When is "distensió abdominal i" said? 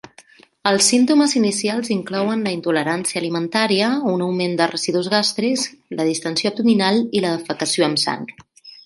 6.09-7.23